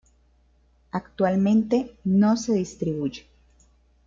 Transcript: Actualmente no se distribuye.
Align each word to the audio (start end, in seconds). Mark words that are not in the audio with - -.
Actualmente 0.89 1.95
no 2.05 2.35
se 2.35 2.53
distribuye. 2.53 3.27